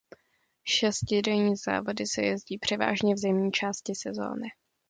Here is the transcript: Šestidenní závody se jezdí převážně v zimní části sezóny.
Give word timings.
Šestidenní 0.65 1.55
závody 1.55 2.05
se 2.07 2.21
jezdí 2.21 2.57
převážně 2.57 3.15
v 3.15 3.17
zimní 3.17 3.51
části 3.51 3.95
sezóny. 3.95 4.47